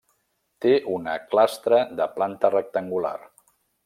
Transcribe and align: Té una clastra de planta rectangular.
Té 0.63 0.71
una 0.93 1.13
clastra 1.33 1.81
de 2.01 2.07
planta 2.17 2.51
rectangular. 2.57 3.13